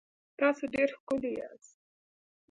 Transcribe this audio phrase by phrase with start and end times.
[0.39, 1.71] تاسو ډېر ښکلي یاست